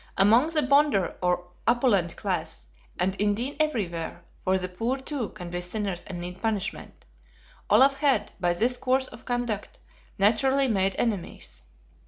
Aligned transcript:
Among 0.17 0.47
the 0.49 0.63
Bonder 0.63 1.15
or 1.21 1.45
opulent 1.67 2.15
class, 2.15 2.65
and 2.97 3.13
indeed 3.17 3.57
everywhere, 3.59 4.23
for 4.43 4.57
the 4.57 4.67
poor 4.67 4.97
too 4.97 5.29
can 5.29 5.51
be 5.51 5.61
sinners 5.61 6.01
and 6.07 6.19
need 6.19 6.41
punishment, 6.41 7.05
Olaf 7.69 7.97
had, 7.97 8.31
by 8.39 8.53
this 8.53 8.77
course 8.77 9.05
of 9.05 9.25
conduct, 9.25 9.77
naturally 10.17 10.67
made 10.67 10.95
enemies. 10.97 11.61